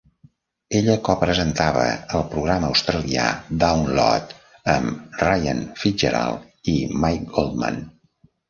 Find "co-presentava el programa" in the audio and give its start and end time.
1.07-2.71